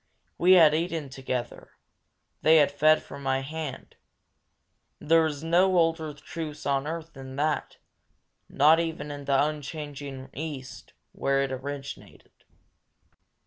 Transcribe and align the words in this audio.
We 0.39 0.53
had 0.53 0.73
eaten 0.73 1.09
together; 1.09 1.73
they 2.41 2.57
had 2.57 2.71
fed 2.71 3.03
from 3.03 3.21
my 3.21 3.41
hand; 3.41 3.97
and 4.99 5.09
there 5.11 5.27
is 5.27 5.43
no 5.43 5.77
older 5.77 6.11
truce 6.15 6.65
on 6.65 6.87
earth 6.87 7.13
than 7.13 7.35
that, 7.35 7.77
not 8.49 8.79
even 8.79 9.11
in 9.11 9.25
the 9.25 9.45
unchanging 9.45 10.31
East, 10.33 10.93
where 11.11 11.43
it 11.43 11.51
originated. 11.51 12.31